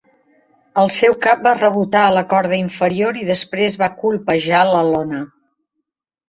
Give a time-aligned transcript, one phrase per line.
[0.83, 5.23] El seu cap va rebotar a la corda inferior i després va colpejar la lona.